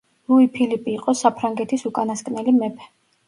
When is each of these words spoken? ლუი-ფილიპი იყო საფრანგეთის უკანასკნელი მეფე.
ლუი-ფილიპი 0.31 0.95
იყო 0.99 1.13
საფრანგეთის 1.19 1.85
უკანასკნელი 1.91 2.57
მეფე. 2.63 2.89